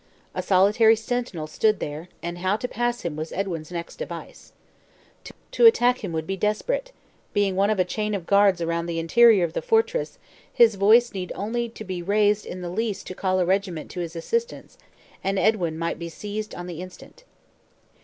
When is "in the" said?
12.47-12.69